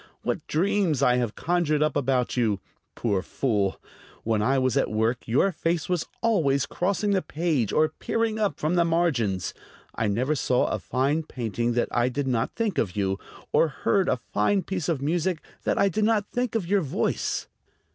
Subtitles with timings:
[0.23, 2.59] What dreams I have conjured up about you!
[2.95, 3.79] Poor fool!
[4.23, 8.57] When I was at work your face was always crossing the page or peering up
[8.59, 9.53] from the margins.
[9.93, 13.19] I never saw a fine painting that I did not think of you,
[13.53, 17.45] or heard a fine piece of music that I did not think of your voice."